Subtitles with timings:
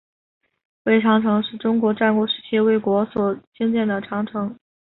[0.85, 4.57] 魏长城是中国战国时期魏国所兴建的长城。